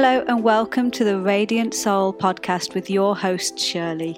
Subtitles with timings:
[0.00, 4.16] Hello, and welcome to the Radiant Soul podcast with your host, Shirley.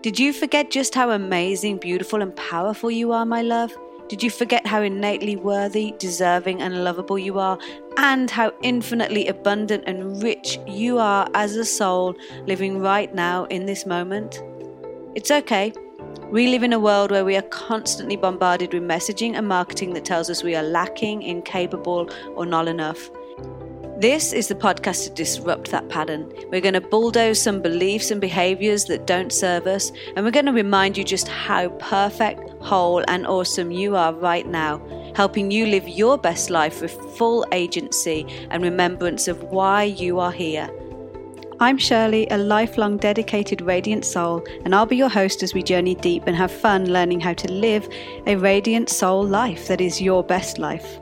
[0.00, 3.72] Did you forget just how amazing, beautiful, and powerful you are, my love?
[4.08, 7.60] Did you forget how innately worthy, deserving, and lovable you are,
[7.96, 13.66] and how infinitely abundant and rich you are as a soul living right now in
[13.66, 14.42] this moment?
[15.14, 15.72] It's okay.
[16.32, 20.04] We live in a world where we are constantly bombarded with messaging and marketing that
[20.04, 23.10] tells us we are lacking, incapable, or not enough.
[24.02, 26.28] This is the podcast to disrupt that pattern.
[26.50, 30.46] We're going to bulldoze some beliefs and behaviors that don't serve us, and we're going
[30.46, 34.82] to remind you just how perfect, whole, and awesome you are right now,
[35.14, 40.32] helping you live your best life with full agency and remembrance of why you are
[40.32, 40.68] here.
[41.60, 45.94] I'm Shirley, a lifelong dedicated radiant soul, and I'll be your host as we journey
[45.94, 47.88] deep and have fun learning how to live
[48.26, 50.98] a radiant soul life that is your best life.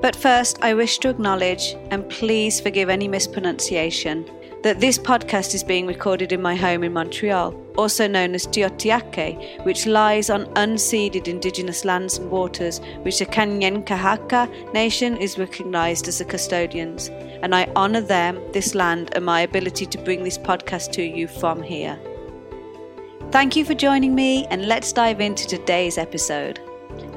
[0.00, 4.24] But first, I wish to acknowledge, and please forgive any mispronunciation,
[4.62, 9.64] that this podcast is being recorded in my home in Montreal, also known as Tiohtià:ke,
[9.64, 16.18] which lies on unceded indigenous lands and waters which the Kanien'kehá:ka Nation is recognized as
[16.18, 17.10] the custodians,
[17.42, 21.28] and I honor them, this land, and my ability to bring this podcast to you
[21.28, 21.98] from here.
[23.30, 26.60] Thank you for joining me, and let's dive into today's episode.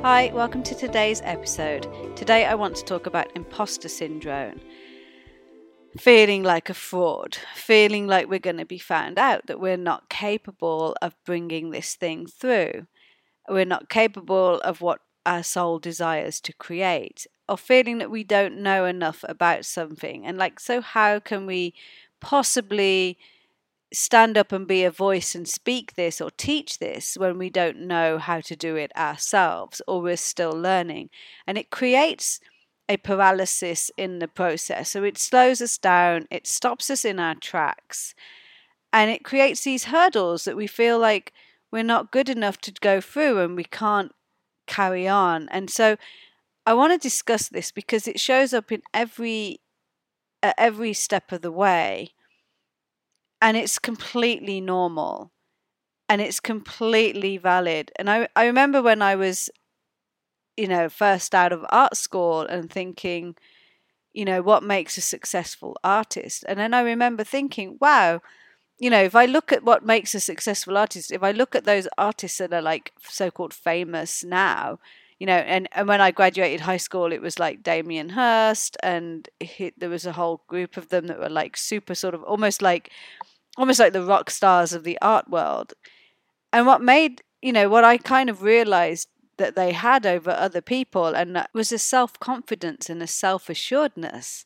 [0.01, 1.87] Hi, welcome to today's episode.
[2.15, 4.59] Today I want to talk about imposter syndrome.
[5.97, 10.09] Feeling like a fraud, feeling like we're going to be found out, that we're not
[10.09, 12.87] capable of bringing this thing through.
[13.47, 18.61] We're not capable of what our soul desires to create, or feeling that we don't
[18.61, 20.25] know enough about something.
[20.25, 21.73] And like, so how can we
[22.19, 23.17] possibly
[23.91, 27.79] stand up and be a voice and speak this or teach this when we don't
[27.79, 31.09] know how to do it ourselves or we're still learning.
[31.47, 32.39] And it creates
[32.87, 34.91] a paralysis in the process.
[34.91, 38.15] So it slows us down, it stops us in our tracks,
[38.91, 41.31] and it creates these hurdles that we feel like
[41.71, 44.11] we're not good enough to go through and we can't
[44.65, 45.47] carry on.
[45.49, 45.97] And so
[46.65, 49.61] I want to discuss this because it shows up in every
[50.41, 52.13] at every step of the way
[53.41, 55.31] and it's completely normal
[56.07, 57.91] and it's completely valid.
[57.97, 59.49] And i i remember when i was
[60.57, 63.35] you know first out of art school and thinking
[64.13, 66.43] you know what makes a successful artist?
[66.47, 68.21] And then i remember thinking wow
[68.79, 71.65] you know if i look at what makes a successful artist if i look at
[71.65, 74.79] those artists that are like so-called famous now
[75.19, 79.27] you know, and, and when I graduated high school, it was like Damien Hirst, and
[79.41, 82.61] he, there was a whole group of them that were like super sort of almost
[82.61, 82.89] like
[83.59, 85.73] almost like the rock stars of the art world.
[86.53, 90.61] And what made, you know, what I kind of realized that they had over other
[90.61, 94.45] people and was a self-confidence and a self-assuredness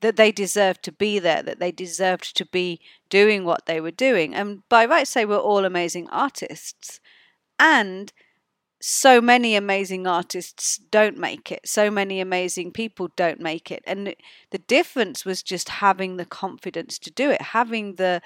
[0.00, 2.80] that they deserved to be there, that they deserved to be
[3.10, 4.34] doing what they were doing.
[4.34, 7.00] And by rights, they we're all amazing artists.
[7.58, 8.12] And
[8.88, 11.66] so many amazing artists don't make it.
[11.66, 13.82] So many amazing people don't make it.
[13.84, 14.14] And
[14.52, 18.22] the difference was just having the confidence to do it, having the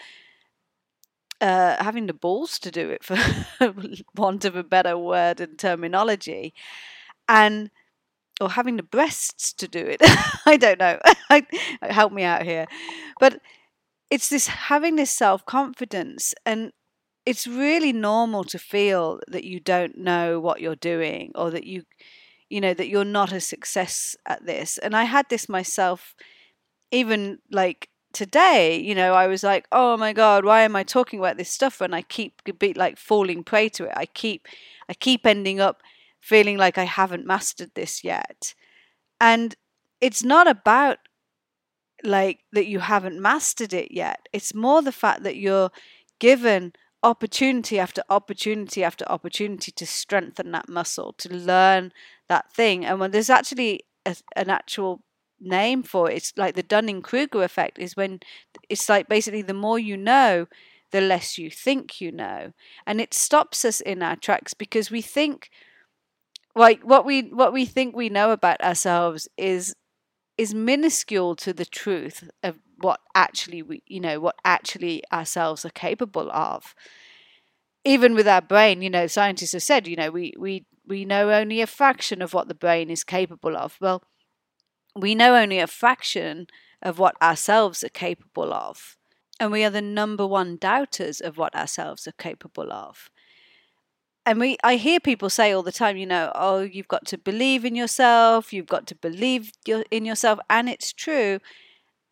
[1.40, 3.16] uh, having the balls to do it, for
[4.14, 6.52] want of a better word and terminology,
[7.26, 7.70] and
[8.38, 10.02] or having the breasts to do it.
[10.44, 10.98] I don't know.
[11.82, 12.66] Help me out here,
[13.18, 13.40] but
[14.10, 16.72] it's this having this self confidence and
[17.26, 21.82] it's really normal to feel that you don't know what you're doing or that you
[22.48, 24.78] you know that you're not a success at this.
[24.78, 26.14] And i had this myself
[26.90, 31.18] even like today you know i was like oh my god why am i talking
[31.20, 31.80] about this stuff?
[31.80, 33.92] When i keep be like falling prey to it.
[33.96, 34.46] I keep
[34.88, 35.82] i keep ending up
[36.20, 38.54] feeling like i haven't mastered this yet.
[39.20, 39.54] And
[40.00, 40.98] it's not about
[42.02, 44.28] like that you haven't mastered it yet.
[44.32, 45.70] It's more the fact that you're
[46.18, 51.92] given opportunity after opportunity after opportunity to strengthen that muscle, to learn
[52.28, 52.84] that thing.
[52.84, 55.02] And when there's actually a, an actual
[55.40, 58.20] name for it, it's like the Dunning Kruger effect, is when
[58.68, 60.46] it's like basically the more you know,
[60.92, 62.52] the less you think you know.
[62.86, 65.50] And it stops us in our tracks because we think
[66.54, 69.74] like what we what we think we know about ourselves is
[70.40, 75.76] is minuscule to the truth of what actually we you know what actually ourselves are
[75.86, 76.74] capable of.
[77.84, 81.30] Even with our brain you know scientists have said you know we we we know
[81.30, 83.76] only a fraction of what the brain is capable of.
[83.82, 84.02] Well
[84.96, 86.46] we know only a fraction
[86.80, 88.96] of what ourselves are capable of
[89.38, 93.10] and we are the number one doubters of what ourselves are capable of
[94.26, 97.18] and we I hear people say all the time, you know, oh, you've got to
[97.18, 99.52] believe in yourself, you've got to believe
[99.90, 101.40] in yourself, and it's true.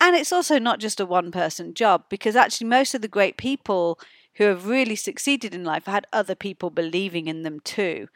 [0.01, 3.37] And it's also not just a one person job because actually, most of the great
[3.37, 3.99] people
[4.35, 8.07] who have really succeeded in life had other people believing in them too.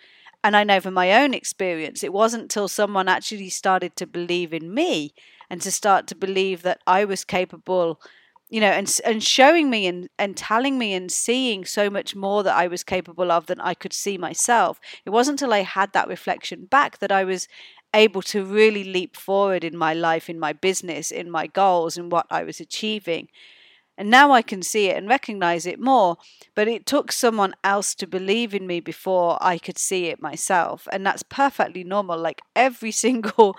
[0.44, 4.54] And I know from my own experience, it wasn't till someone actually started to believe
[4.54, 5.14] in me
[5.50, 8.02] and to start to believe that I was capable
[8.54, 12.44] you know, and and showing me and and telling me and seeing so much more
[12.44, 14.80] that I was capable of than I could see myself.
[15.08, 17.48] It wasn't until I had that reflection back that I was
[17.96, 22.12] able to really leap forward in my life, in my business, in my goals, and
[22.12, 23.30] what I was achieving.
[23.98, 26.18] And now I can see it and recognize it more.
[26.56, 30.88] But it took someone else to believe in me before I could see it myself.
[30.92, 32.20] And that's perfectly normal.
[32.20, 33.56] Like every single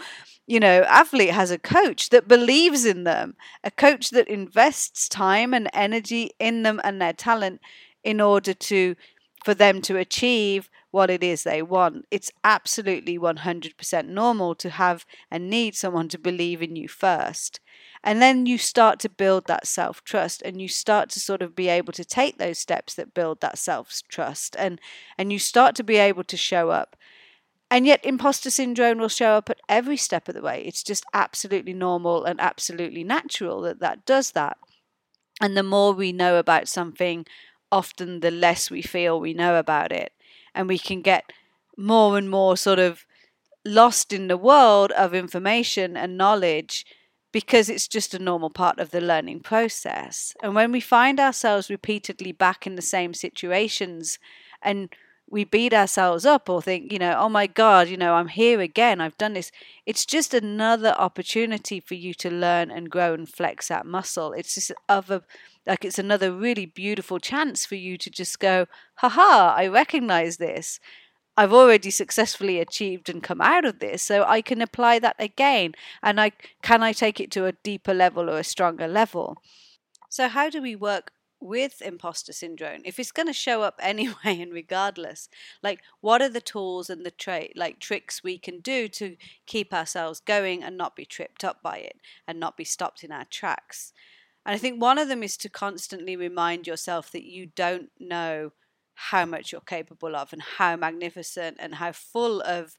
[0.46, 5.55] you know, athlete has a coach that believes in them, a coach that invests time
[5.55, 7.61] and energy in them and their talent
[8.02, 8.94] in order to
[9.44, 12.06] for them to achieve what it is they want.
[12.11, 17.61] It's absolutely 100% normal to have and need someone to believe in you first.
[18.02, 21.56] And then you start to build that self trust and you start to sort of
[21.56, 24.81] be able to take those steps that build that self trust and
[25.19, 26.96] and you start to be able to show up
[27.71, 30.63] and yet, imposter syndrome will show up at every step of the way.
[30.65, 34.59] It's just absolutely normal and absolutely natural that that does that.
[35.41, 37.27] And the more we know about something,
[37.73, 40.13] often the less we feel we know about it.
[40.55, 41.33] And we can get
[41.77, 43.05] more and more sort of
[43.65, 46.87] lost in the world of information and knowledge
[47.33, 50.35] because it's just a normal part of the learning process.
[50.43, 54.21] And when we find ourselves repeatedly back in the same situations
[54.63, 54.89] and
[55.29, 58.61] we beat ourselves up or think, you know, oh my God, you know, I'm here
[58.61, 59.50] again, I've done this.
[59.87, 64.32] It's just another opportunity for you to learn and grow and flex that muscle.
[64.32, 65.23] It's just other
[65.67, 68.67] like it's another really beautiful chance for you to just go,
[68.97, 70.79] haha, I recognize this.
[71.37, 75.73] I've already successfully achieved and come out of this, so I can apply that again.
[76.03, 76.32] And I
[76.62, 79.38] can I take it to a deeper level or a stronger level.
[80.11, 81.11] So how do we work
[81.44, 85.29] with imposter syndrome if it's going to show up anyway and regardless
[85.62, 89.73] like what are the tools and the trait like tricks we can do to keep
[89.73, 91.96] ourselves going and not be tripped up by it
[92.26, 93.93] and not be stopped in our tracks?
[94.46, 98.52] And i think one of them is to constantly remind yourself that you don't know
[98.94, 102.79] how much you're capable of and how magnificent and how full of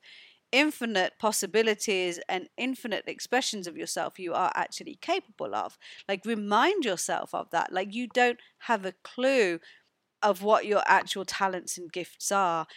[0.55, 5.77] infinite possibilities and infinite expressions of yourself you are actually capable of.
[6.07, 7.73] Like, remind yourself of that.
[7.73, 9.59] Like, you don't have a clue
[10.23, 12.67] of what your actual talents and gifts are.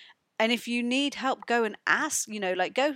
[0.40, 2.94] And if you need help, go and ask, you know, like, go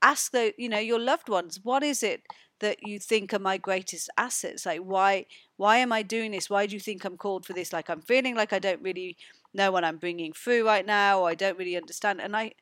[0.00, 2.22] ask the, you know, your loved ones, what is it
[2.60, 4.64] that you think are my greatest assets?
[4.64, 5.26] Like, why,
[5.56, 6.48] why am I doing this?
[6.48, 7.72] Why do you think I'm called for this?
[7.72, 9.16] Like, I'm feeling like I don't really
[9.52, 12.20] know what I'm bringing through right now, or I don't really understand.
[12.20, 12.52] And I,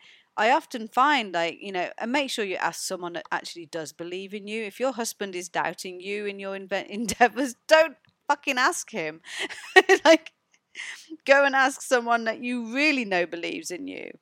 [0.41, 3.93] I often find like, you know, and make sure you ask someone that actually does
[3.93, 4.65] believe in you.
[4.65, 7.97] If your husband is doubting you in your endeavors, don't
[8.29, 9.23] fucking ask him.
[10.05, 10.33] like,
[11.27, 14.13] go and ask someone that you really know believes in you.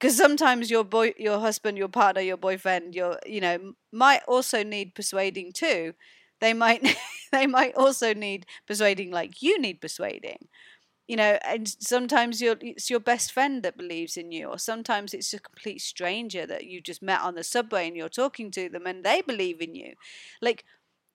[0.00, 4.62] Because sometimes your boy, your husband, your partner, your boyfriend, your, you know, might also
[4.62, 5.94] need persuading too.
[6.40, 6.96] They might,
[7.32, 10.48] they might also need persuading like you need persuading
[11.08, 15.14] you know and sometimes you're, it's your best friend that believes in you or sometimes
[15.14, 18.68] it's a complete stranger that you just met on the subway and you're talking to
[18.68, 19.94] them and they believe in you.
[20.40, 20.64] Like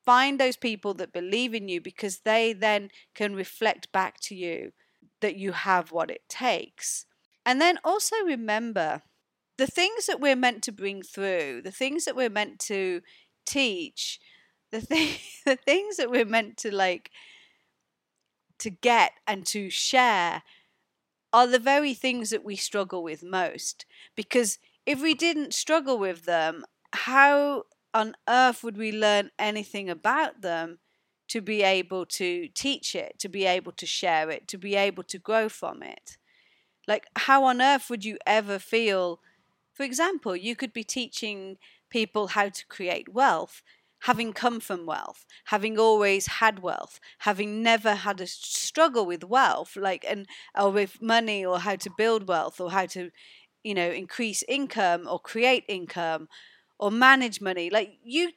[0.05, 4.71] find those people that believe in you because they then can reflect back to you
[5.21, 7.05] that you have what it takes.
[7.45, 9.03] And then also remember
[9.57, 13.01] the things that we're meant to bring through the things that we're meant to
[13.45, 14.19] teach
[14.71, 15.09] the thing
[15.45, 17.11] the things that we're meant to like
[18.63, 20.41] to get and to share
[21.33, 23.85] are the very things that we struggle with most.
[24.15, 30.41] Because if we didn't struggle with them, how on earth would we learn anything about
[30.41, 30.79] them
[31.27, 35.03] to be able to teach it, to be able to share it, to be able
[35.03, 36.17] to grow from it?
[36.87, 39.19] Like, how on earth would you ever feel?
[39.73, 41.57] For example, you could be teaching
[41.89, 43.61] people how to create wealth,
[44.03, 49.75] having come from wealth, having always had wealth, having never had a struggle with wealth,
[49.77, 53.11] like and or with money or how to build wealth or how to,
[53.63, 56.27] you know, increase income or create income
[56.79, 57.69] or manage money.
[57.69, 58.31] Like you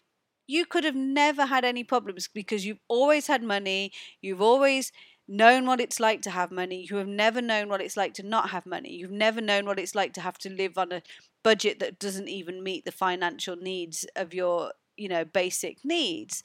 [0.47, 4.93] you could have never had any problems because you've always had money, you've always
[5.27, 8.23] known what it's like to have money, you have never known what it's like to
[8.23, 11.03] not have money, you've never known what it's like to have to live on a
[11.43, 16.43] budget that doesn't even meet the financial needs of your you know, basic needs.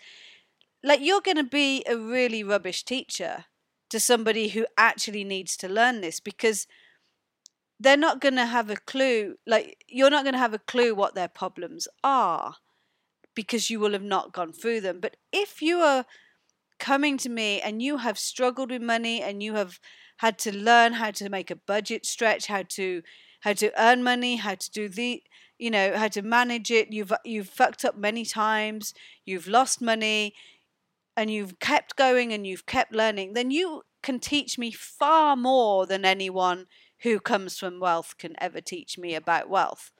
[0.84, 3.46] Like you're going to be a really rubbish teacher
[3.89, 6.65] to somebody who actually needs to learn this because
[7.79, 10.93] they're not going to have a clue like you're not going to have a clue
[10.93, 12.55] what their problems are
[13.36, 15.00] because you will have not gone through them.
[15.00, 16.05] But if you are
[16.79, 19.79] coming to me and you have struggled with money and you have
[20.17, 23.01] had to learn how to make a budget stretch, how to
[23.41, 25.24] how to earn money, how to do the
[25.62, 28.94] you know, how to manage it, you've you've fucked up many times,
[29.25, 30.34] you've lost money,
[31.15, 35.86] and you've kept going and you've kept learning, then you can teach me far more
[35.86, 36.65] than anyone
[37.03, 39.91] who comes from wealth can ever teach me about wealth.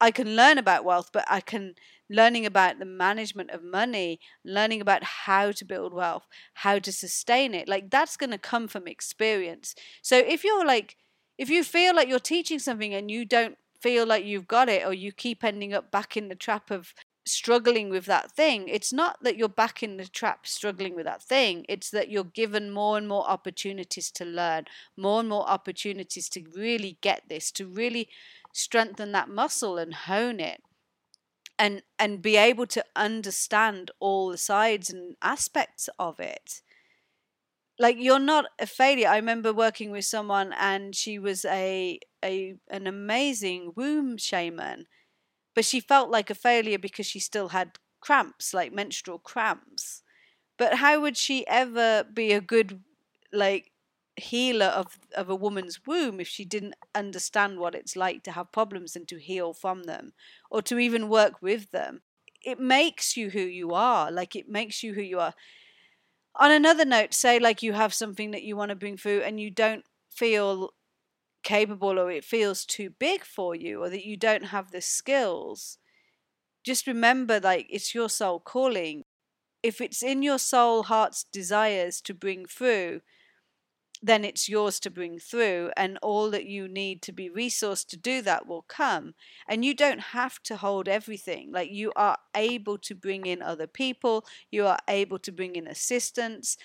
[0.00, 1.74] I can learn about wealth, but I can
[2.08, 7.54] learning about the management of money, learning about how to build wealth, how to sustain
[7.54, 7.68] it.
[7.68, 9.74] Like that's going to come from experience.
[10.02, 10.96] So if you're like
[11.38, 14.86] if you feel like you're teaching something and you don't feel like you've got it
[14.86, 16.94] or you keep ending up back in the trap of
[17.26, 21.22] struggling with that thing, it's not that you're back in the trap struggling with that
[21.22, 21.64] thing.
[21.68, 24.64] It's that you're given more and more opportunities to learn,
[24.96, 28.08] more and more opportunities to really get this, to really
[28.52, 30.62] strengthen that muscle and hone it
[31.58, 36.62] and and be able to understand all the sides and aspects of it
[37.80, 42.56] like you're not a failure i remember working with someone and she was a a
[42.70, 44.86] an amazing womb shaman
[45.54, 50.02] but she felt like a failure because she still had cramps like menstrual cramps
[50.58, 52.82] but how would she ever be a good
[53.32, 53.72] like
[54.16, 58.52] healer of, of a woman's womb if she didn't understand what it's like to have
[58.52, 60.12] problems and to heal from them
[60.50, 62.02] or to even work with them.
[62.44, 64.10] It makes you who you are.
[64.10, 65.34] Like it makes you who you are.
[66.36, 69.40] On another note, say like you have something that you want to bring through and
[69.40, 70.70] you don't feel
[71.42, 75.78] capable or it feels too big for you or that you don't have the skills.
[76.64, 79.04] Just remember like it's your soul calling.
[79.62, 83.00] If it's in your soul heart's desires to bring through,
[84.02, 87.96] then it's yours to bring through, and all that you need to be resourced to
[87.96, 89.14] do that will come.
[89.46, 91.52] And you don't have to hold everything.
[91.52, 95.66] Like you are able to bring in other people, you are able to bring in
[95.66, 96.56] assistance.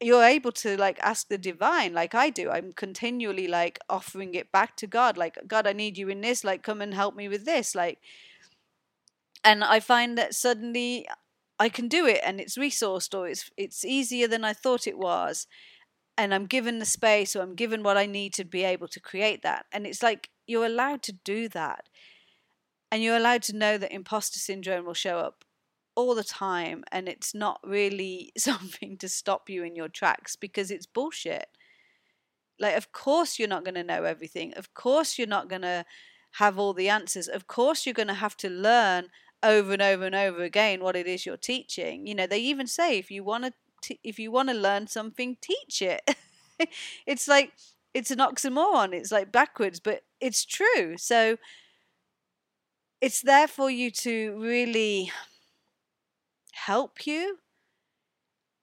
[0.00, 2.50] You're able to like ask the divine, like I do.
[2.50, 6.44] I'm continually like offering it back to God, like, God, I need you in this,
[6.44, 7.74] like, come and help me with this.
[7.74, 8.00] Like,
[9.44, 11.06] and I find that suddenly
[11.58, 14.98] I can do it and it's resourced or it's it's easier than I thought it
[14.98, 15.46] was
[16.16, 19.00] and I'm given the space or I'm given what I need to be able to
[19.00, 19.66] create that.
[19.72, 21.88] And it's like you're allowed to do that.
[22.92, 25.44] And you're allowed to know that imposter syndrome will show up
[25.96, 30.70] all the time and it's not really something to stop you in your tracks because
[30.70, 31.48] it's bullshit.
[32.60, 34.54] Like, of course, you're not going to know everything.
[34.54, 35.84] Of course, you're not going to
[36.32, 37.26] have all the answers.
[37.26, 39.08] Of course, you're going to have to learn
[39.42, 42.06] over and over and over again what it is you're teaching.
[42.06, 43.52] You know, they even say if you want to
[43.84, 46.16] t- if you want to learn something, teach it.
[47.06, 47.52] it's like
[47.94, 48.92] it's an oxymoron.
[48.94, 50.96] It's like backwards, but it's true.
[50.96, 51.36] So
[53.00, 55.10] it's there for you to really
[56.52, 57.38] help you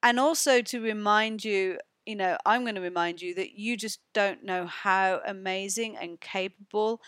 [0.02, 4.00] and also to remind you you know, I'm going to remind you that you just
[4.12, 7.00] don't know how amazing and capable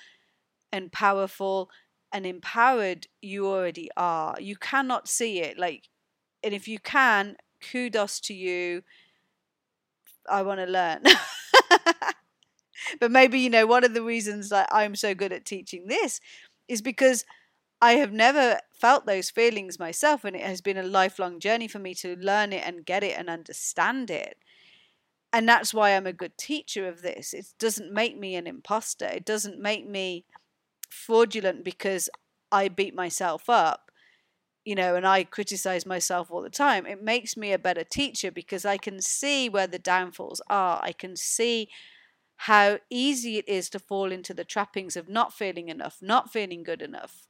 [0.73, 1.71] and powerful
[2.13, 4.37] and empowered you already are.
[4.41, 5.59] You cannot see it.
[5.59, 5.89] Like,
[6.43, 7.37] and if you can,
[7.71, 8.83] kudos to you.
[10.29, 11.03] I want to learn.
[13.01, 16.21] but maybe, you know, one of the reasons that I'm so good at teaching this
[16.69, 17.25] is because
[17.81, 21.79] I have never felt those feelings myself, and it has been a lifelong journey for
[21.79, 24.39] me to learn it and get it and understand it.
[25.33, 27.35] And that's why I'm a good teacher of this.
[27.35, 30.25] It doesn't make me an imposter, it doesn't make me
[30.89, 32.09] fraudulent because
[32.53, 33.84] I beat myself up
[34.65, 38.31] you know, and I criticize myself all the time, it makes me a better teacher
[38.31, 40.81] because I can see where the downfalls are.
[40.83, 41.69] I can see
[42.37, 46.63] how easy it is to fall into the trappings of not feeling enough, not feeling
[46.63, 47.27] good enough,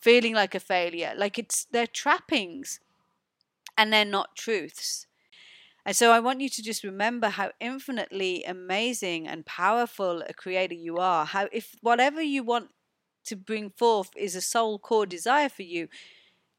[0.00, 1.14] feeling like a failure.
[1.16, 2.80] Like it's they're trappings
[3.76, 5.06] and they're not truths.
[5.84, 10.74] And so I want you to just remember how infinitely amazing and powerful a creator
[10.74, 11.26] you are.
[11.26, 12.70] How if whatever you want
[13.24, 15.88] to bring forth is a soul core desire for you,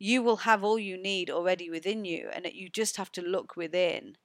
[0.03, 3.21] you will have all you need already within you, and that you just have to
[3.21, 4.17] look within.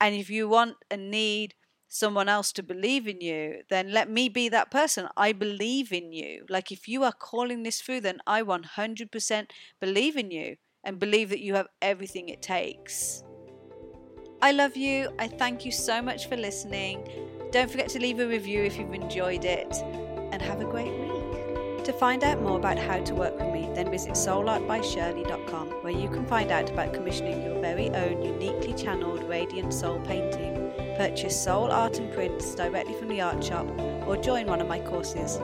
[0.00, 1.54] And if you want and need
[1.88, 5.08] someone else to believe in you, then let me be that person.
[5.16, 6.46] I believe in you.
[6.48, 9.46] Like if you are calling this through, then I 100%
[9.80, 13.24] believe in you and believe that you have everything it takes.
[14.40, 15.10] I love you.
[15.18, 17.08] I thank you so much for listening.
[17.50, 19.74] Don't forget to leave a review if you've enjoyed it,
[20.30, 21.84] and have a great week.
[21.84, 23.49] To find out more about how to work with
[23.80, 29.26] then visit soulartbyshirley.com, where you can find out about commissioning your very own uniquely channeled
[29.26, 33.66] radiant soul painting, purchase soul art and prints directly from the art shop,
[34.06, 35.36] or join one of my courses.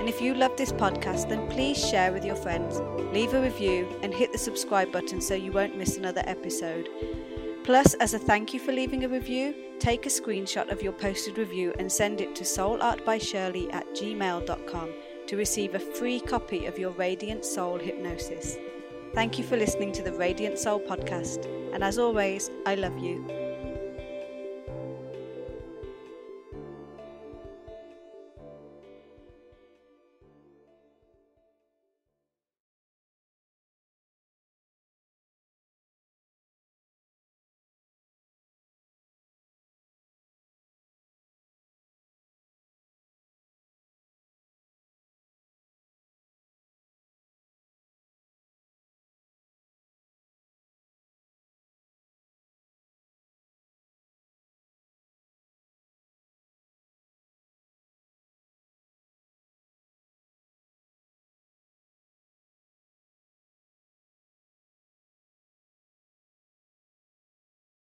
[0.00, 2.80] And if you love this podcast, then please share with your friends,
[3.14, 6.88] leave a review, and hit the subscribe button so you won't miss another episode.
[7.62, 11.38] Plus, as a thank you for leaving a review, take a screenshot of your posted
[11.38, 14.90] review and send it to soulartbyshirley at gmail.com
[15.26, 18.56] to receive a free copy of your Radiant Soul hypnosis.
[19.14, 23.45] Thank you for listening to the Radiant Soul podcast, and as always, I love you.